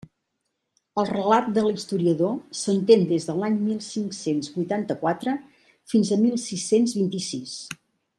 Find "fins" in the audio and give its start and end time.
5.93-6.13